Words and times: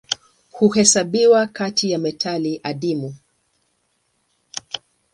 Huhesabiwa 0.51 1.47
kati 1.47 1.91
ya 1.91 1.99
metali 1.99 2.59
adimu. 2.63 3.15